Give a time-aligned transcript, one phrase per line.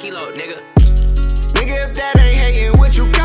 [0.00, 0.56] kilo, nigga.
[1.52, 3.19] Nigga, if that ain't hating, what you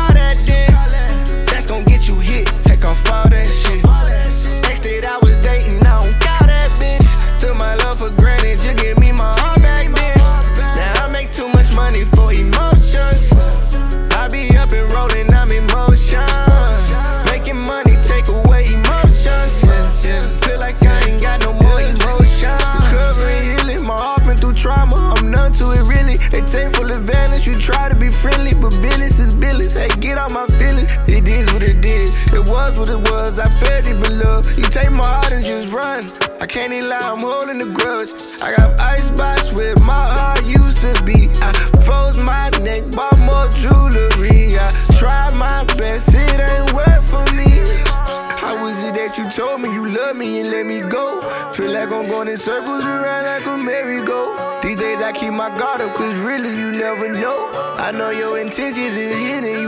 [27.60, 29.78] try to be friendly, but business is business.
[29.78, 30.90] Hey, get out my feelings.
[31.06, 32.10] It is what it is.
[32.32, 33.38] It was what it was.
[33.38, 34.46] I felt it, but love.
[34.58, 36.02] You take my heart and just run.
[36.40, 38.10] I can't even lie, I'm holding the grudge.
[38.42, 41.28] I got ice box where my heart used to be.
[41.42, 44.54] I froze my neck, bought more jewelry.
[44.54, 47.64] I tried my best, it ain't work for me.
[48.38, 51.20] How was it that you told me you love me and let me go?
[51.52, 54.45] Feel like I'm going in circles around like a merry-go.
[54.76, 57.48] These days I keep my guard up, cause really you never know.
[57.78, 59.62] I know your intentions is hidden,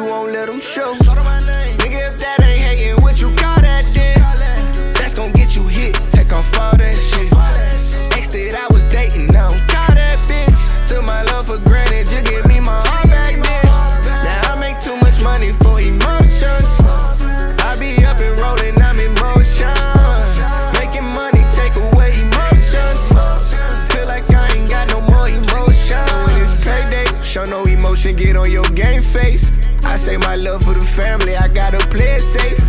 [29.12, 29.53] face.
[29.84, 32.61] I say my love for the family, I gotta play it safe.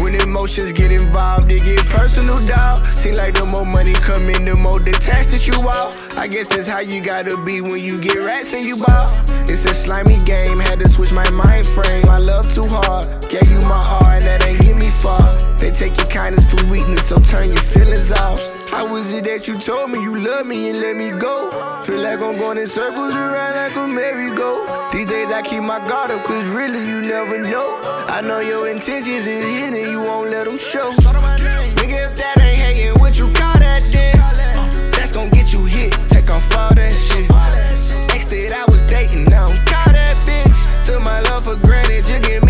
[0.00, 2.78] When emotions get involved, it get personal, dawg.
[2.96, 5.92] Seem like the more money come in, the more detached that you are.
[6.16, 9.08] I guess that's how you gotta be when you get rats and you ball.
[9.50, 12.06] It's a slimy game, had to switch my mind frame.
[12.06, 15.36] My love too hard, gave you my heart, and that ain't get me far.
[15.58, 17.79] They take your kindness for weakness, so turn your.
[18.80, 21.50] How was it that you told me you love me and let me go?
[21.84, 24.88] Feel like I'm going in circles around like a merry-go.
[24.90, 27.76] These days I keep my guard up, cause really you never know.
[28.08, 30.92] I know your intentions is hidden, you won't let them show.
[30.92, 34.16] Nigga, if that ain't hanging, what you call that then?
[34.92, 37.28] That's gon' get you hit, take off all that shit.
[38.08, 40.56] Next day I was dating, now I'm caught that bitch.
[40.86, 42.49] Took my love for granted, you give me.